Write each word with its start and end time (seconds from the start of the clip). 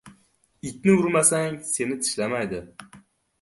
•Itni 0.69 0.95
urmasang 1.01 1.59
seni 1.73 1.99
tishlamaydi. 2.01 2.65